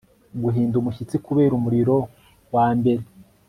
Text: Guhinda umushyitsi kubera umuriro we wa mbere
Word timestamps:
Guhinda 0.43 0.75
umushyitsi 0.77 1.15
kubera 1.25 1.53
umuriro 1.55 1.95
we 1.97 2.03
wa 2.53 2.65
mbere 2.77 3.03